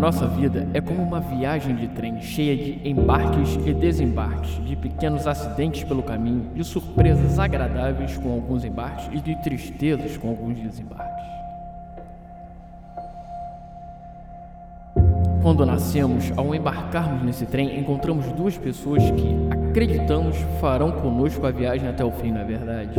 nossa 0.00 0.26
vida 0.26 0.66
é 0.72 0.80
como 0.80 1.02
uma 1.02 1.20
viagem 1.20 1.76
de 1.76 1.86
trem 1.88 2.22
cheia 2.22 2.56
de 2.56 2.88
embarques 2.88 3.58
e 3.66 3.74
desembarques, 3.74 4.64
de 4.64 4.74
pequenos 4.74 5.26
acidentes 5.26 5.84
pelo 5.84 6.02
caminho, 6.02 6.50
de 6.54 6.64
surpresas 6.64 7.38
agradáveis 7.38 8.16
com 8.16 8.32
alguns 8.32 8.64
embarques 8.64 9.10
e 9.12 9.20
de 9.20 9.36
tristezas 9.42 10.16
com 10.16 10.30
alguns 10.30 10.58
desembarques. 10.58 11.26
Quando 15.42 15.66
nascemos, 15.66 16.32
ao 16.34 16.54
embarcarmos 16.54 17.22
nesse 17.22 17.44
trem, 17.44 17.78
encontramos 17.78 18.26
duas 18.32 18.56
pessoas 18.56 19.02
que 19.02 19.36
acreditamos 19.68 20.34
farão 20.62 20.92
conosco 20.92 21.46
a 21.46 21.50
viagem 21.50 21.86
até 21.86 22.02
o 22.02 22.10
fim, 22.10 22.30
não 22.30 22.40
é 22.40 22.44
verdade? 22.44 22.94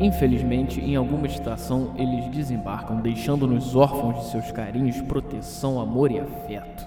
Infelizmente, 0.00 0.80
em 0.80 0.96
alguma 0.96 1.26
estação, 1.26 1.90
eles 1.96 2.26
desembarcam, 2.28 3.00
deixando-nos 3.00 3.76
órfãos 3.76 4.16
de 4.16 4.30
seus 4.30 4.50
carinhos, 4.50 5.00
proteção, 5.00 5.80
amor 5.80 6.10
e 6.10 6.18
afeto. 6.18 6.86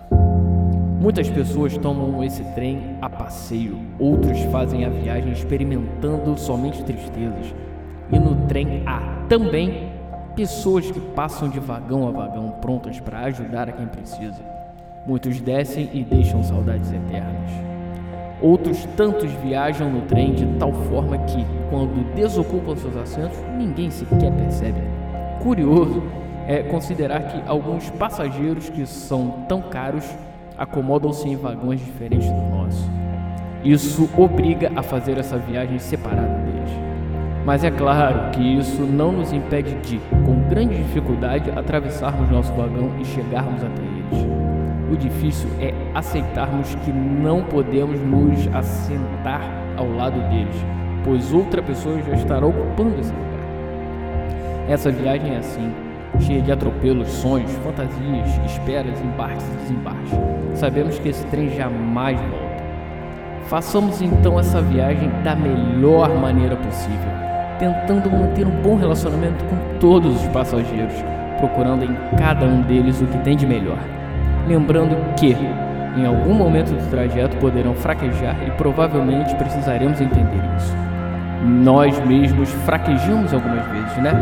Muitas 0.99 1.29
pessoas 1.29 1.77
tomam 1.77 2.23
esse 2.23 2.43
trem 2.55 2.97
a 3.01 3.09
passeio, 3.09 3.79
outros 3.99 4.39
fazem 4.51 4.85
a 4.85 4.89
viagem 4.89 5.31
experimentando 5.31 6.37
somente 6.37 6.83
tristezas. 6.83 7.53
E 8.11 8.17
no 8.17 8.47
trem 8.47 8.83
há 8.85 9.25
também 9.29 9.91
pessoas 10.35 10.89
que 10.89 10.99
passam 10.99 11.47
de 11.47 11.59
vagão 11.59 12.07
a 12.07 12.11
vagão 12.11 12.49
prontas 12.61 12.99
para 12.99 13.19
ajudar 13.21 13.69
a 13.69 13.71
quem 13.71 13.87
precisa. 13.87 14.41
Muitos 15.05 15.39
descem 15.39 15.89
e 15.93 16.03
deixam 16.03 16.43
saudades 16.43 16.91
eternas. 16.91 17.51
Outros 18.41 18.85
tantos 18.97 19.31
viajam 19.43 19.89
no 19.89 20.01
trem 20.01 20.33
de 20.33 20.45
tal 20.57 20.73
forma 20.73 21.17
que, 21.19 21.45
quando 21.69 22.13
desocupam 22.15 22.75
seus 22.75 22.95
assentos, 22.95 23.37
ninguém 23.57 23.89
sequer 23.89 24.31
percebe. 24.31 24.81
Curioso 25.41 26.03
é 26.47 26.63
considerar 26.63 27.23
que 27.23 27.41
alguns 27.47 27.89
passageiros 27.91 28.69
que 28.69 28.85
são 28.85 29.45
tão 29.47 29.61
caros 29.61 30.05
acomodam-se 30.57 31.27
em 31.27 31.35
vagões 31.35 31.79
diferentes 31.83 32.29
do 32.29 32.41
nosso. 32.41 32.89
Isso 33.63 34.09
obriga 34.17 34.71
a 34.75 34.83
fazer 34.83 35.17
essa 35.17 35.37
viagem 35.37 35.79
separada 35.79 36.37
deles. 36.37 36.71
Mas 37.45 37.63
é 37.63 37.69
claro 37.69 38.31
que 38.31 38.41
isso 38.41 38.81
não 38.81 39.11
nos 39.11 39.31
impede 39.31 39.75
de, 39.81 39.99
com 40.25 40.47
grande 40.49 40.75
dificuldade, 40.75 41.51
atravessarmos 41.51 42.29
nosso 42.29 42.53
vagão 42.53 42.91
e 42.99 43.05
chegarmos 43.05 43.63
até 43.63 43.81
eles. 43.81 44.25
O 44.91 44.95
difícil 44.95 45.49
é 45.59 45.73
aceitarmos 45.93 46.73
que 46.75 46.91
não 46.91 47.43
podemos 47.43 47.99
nos 48.01 48.47
assentar 48.53 49.41
ao 49.77 49.89
lado 49.91 50.19
deles, 50.29 50.55
pois 51.05 51.31
outra 51.31 51.61
pessoa 51.61 52.01
já 52.01 52.15
estará 52.15 52.45
ocupando 52.45 52.99
esse 52.99 53.13
lugar. 53.13 54.67
Essa 54.67 54.91
viagem 54.91 55.35
é 55.35 55.37
assim, 55.37 55.71
cheia 56.19 56.41
de 56.41 56.51
atropelos, 56.51 57.07
sonhos, 57.07 57.51
fantasias, 57.63 58.27
esperas, 58.45 58.99
embarques 58.99 59.47
e 59.47 59.57
desembarques. 59.57 60.11
Sabemos 60.55 60.99
que 60.99 61.07
esse 61.07 61.25
trem 61.27 61.49
jamais 61.55 62.19
volta. 62.19 62.65
Façamos 63.47 64.01
então 64.01 64.39
essa 64.39 64.59
viagem 64.59 65.09
da 65.23 65.35
melhor 65.35 66.09
maneira 66.19 66.57
possível, 66.57 67.11
tentando 67.59 68.09
manter 68.09 68.45
um 68.45 68.61
bom 68.61 68.75
relacionamento 68.75 69.45
com 69.45 69.79
todos 69.79 70.19
os 70.19 70.27
passageiros, 70.29 70.95
procurando 71.37 71.85
em 71.85 71.95
cada 72.17 72.45
um 72.45 72.63
deles 72.63 72.99
o 72.99 73.05
que 73.05 73.19
tem 73.19 73.37
de 73.37 73.45
melhor 73.45 73.77
lembrando 74.47 74.95
que 75.15 75.35
em 75.97 76.05
algum 76.05 76.33
momento 76.33 76.71
do 76.71 76.89
trajeto 76.89 77.37
poderão 77.37 77.73
fraquejar 77.73 78.35
e 78.45 78.51
provavelmente 78.51 79.33
precisaremos 79.35 79.99
entender 80.01 80.41
isso. 80.57 80.75
Nós 81.45 82.03
mesmos 82.05 82.49
fraquejamos 82.65 83.31
algumas 83.31 83.67
vezes, 83.67 83.97
né? 83.97 84.13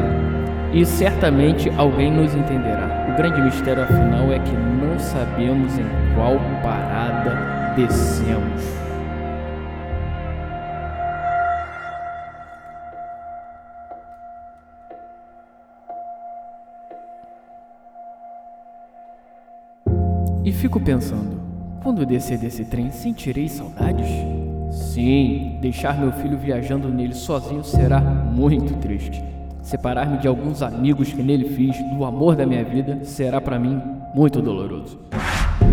E 0.74 0.86
certamente 0.86 1.70
alguém 1.78 2.12
nos 2.12 2.36
entenderá. 2.36 3.08
O 3.14 3.16
grande 3.16 3.42
mistério 3.42 3.84
afinal 3.84 4.30
é 4.32 4.40
que 4.40 4.52
não 4.52 5.00
sabemos 5.00 5.78
em 5.78 5.86
qual 6.16 6.38
parada 6.62 7.74
descemos. 7.78 8.62
E 20.44 20.52
fico 20.52 20.78
pensando, 20.82 21.42
quando 21.82 22.06
descer 22.06 22.38
desse 22.38 22.66
trem, 22.66 22.92
sentirei 22.92 23.48
saudades? 23.48 24.10
Sim, 24.74 25.60
deixar 25.62 26.00
meu 26.00 26.12
filho 26.12 26.36
viajando 26.36 26.90
nele 26.90 27.14
sozinho 27.14 27.64
será 27.64 28.00
muito 28.00 28.74
triste. 28.78 29.24
Separar-me 29.62 30.18
de 30.18 30.28
alguns 30.28 30.64
amigos 30.64 31.14
que 31.14 31.22
nele 31.22 31.50
fiz, 31.50 31.78
do 31.96 32.04
amor 32.04 32.36
da 32.36 32.44
minha 32.44 32.64
vida, 32.64 32.98
será 33.04 33.40
para 33.40 33.60
mim 33.60 33.80
muito 34.16 34.42
doloroso. 34.42 34.98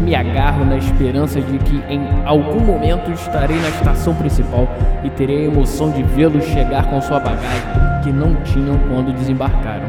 Me 0.05 0.15
agarro 0.15 0.66
na 0.66 0.77
esperança 0.77 1.41
de 1.41 1.59
que 1.61 1.77
em 1.91 2.03
algum 2.27 2.61
momento 2.61 3.11
estarei 3.11 3.59
na 3.61 3.71
estação 3.71 4.15
principal 4.15 4.69
e 5.03 5.09
terei 5.09 5.47
a 5.47 5.49
emoção 5.49 5.91
de 5.91 6.03
vê-los 6.03 6.44
chegar 6.44 6.91
com 6.91 7.00
sua 7.00 7.19
bagagem 7.19 8.03
que 8.05 8.12
não 8.12 8.34
tinham 8.43 8.78
quando 8.91 9.15
desembarcaram. 9.15 9.88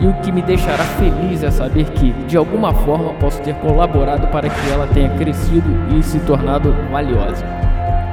E 0.00 0.06
o 0.06 0.14
que 0.20 0.30
me 0.30 0.40
deixará 0.40 0.84
feliz 0.84 1.42
é 1.42 1.50
saber 1.50 1.90
que, 1.90 2.12
de 2.28 2.36
alguma 2.36 2.72
forma, 2.72 3.12
posso 3.14 3.42
ter 3.42 3.56
colaborado 3.56 4.28
para 4.28 4.48
que 4.48 4.70
ela 4.70 4.86
tenha 4.86 5.10
crescido 5.18 5.68
e 5.98 6.02
se 6.02 6.20
tornado 6.20 6.72
valiosa. 6.92 7.59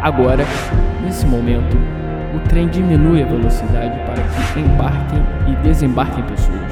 Agora, 0.02 0.46
nesse 1.04 1.26
momento, 1.26 1.76
o 2.36 2.40
trem 2.48 2.68
diminui 2.68 3.24
a 3.24 3.26
velocidade 3.26 3.98
para 4.06 4.22
que 4.54 4.60
embarquem 4.60 5.24
e 5.48 5.56
desembarquem 5.64 6.24
pessoas. 6.26 6.72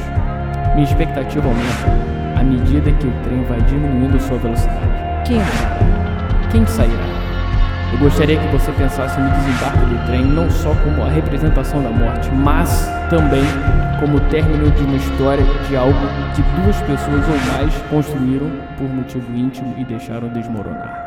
Minha 0.74 0.84
expectativa 0.84 1.48
aumenta 1.48 2.40
à 2.40 2.44
medida 2.44 2.92
que 2.92 3.08
o 3.08 3.12
trem 3.24 3.44
vai 3.46 3.60
diminuindo 3.62 4.20
sua 4.20 4.38
velocidade. 4.38 4.92
Quem 5.26 5.38
entrará? 5.38 5.78
Quem 6.52 6.66
sairá? 6.68 7.16
Eu 7.94 8.00
gostaria 8.00 8.38
que 8.38 8.48
você 8.48 8.72
pensasse 8.74 9.20
no 9.20 9.30
desembarque 9.30 9.86
do 9.86 10.06
trem 10.06 10.24
não 10.24 10.50
só 10.50 10.76
como 10.84 11.04
a 11.04 11.10
representação 11.10 11.82
da 11.82 11.90
morte, 11.90 12.30
mas 12.32 12.88
também 13.10 13.44
como 14.00 14.18
o 14.18 14.22
término 14.30 14.70
de 14.72 14.84
uma 14.84 14.98
história 14.98 15.46
de 15.68 15.76
algo 15.76 15.98
que 16.36 16.42
duas 16.62 16.80
pessoas 16.82 17.24
ou 17.28 17.54
mais 17.54 17.74
construíram 17.90 18.52
por 18.78 18.88
motivo 18.88 19.36
íntimo 19.36 19.74
e 19.78 19.86
deixaram 19.86 20.28
desmoronar. 20.30 21.05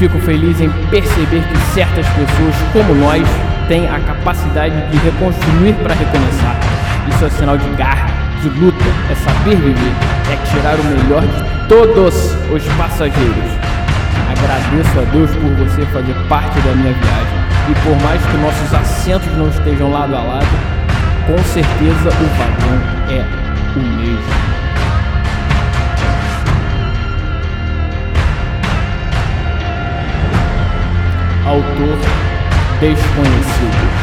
Fico 0.00 0.18
feliz 0.20 0.58
em 0.58 0.70
perceber 0.88 1.42
que 1.42 1.58
certas 1.74 2.06
pessoas, 2.08 2.54
como 2.72 2.94
nós, 2.94 3.22
têm 3.68 3.86
a 3.86 4.00
capacidade 4.00 4.74
de 4.90 4.96
reconstruir 4.96 5.74
para 5.82 5.92
recomeçar. 5.92 6.56
Isso 7.06 7.26
é 7.26 7.28
sinal 7.28 7.58
de 7.58 7.68
garra, 7.76 8.06
de 8.40 8.48
luta, 8.48 8.82
é 9.10 9.14
saber 9.14 9.56
viver, 9.56 9.92
é 10.32 10.36
tirar 10.46 10.76
o 10.80 10.84
melhor 10.84 11.20
de 11.20 11.68
todos 11.68 12.14
os 12.50 12.64
passageiros. 12.78 13.52
Agradeço 14.30 15.00
a 15.00 15.04
Deus 15.12 15.30
por 15.32 15.50
você 15.56 15.84
fazer 15.92 16.14
parte 16.30 16.58
da 16.60 16.74
minha 16.76 16.94
viagem. 16.94 17.38
E 17.68 17.74
por 17.84 18.02
mais 18.02 18.24
que 18.24 18.38
nossos 18.38 18.72
assentos 18.72 19.30
não 19.36 19.50
estejam 19.50 19.90
lado 19.90 20.16
a 20.16 20.22
lado, 20.22 20.48
com 21.26 21.36
certeza 21.44 22.08
o 22.08 22.26
vagão 22.38 22.80
é 23.10 23.22
o 23.76 23.80
mesmo. 23.98 24.59
Autor 31.50 31.98
desconhecido. 32.80 33.99